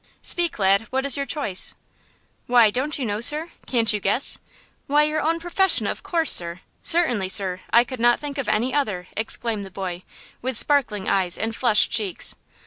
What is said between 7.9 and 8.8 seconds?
not think of any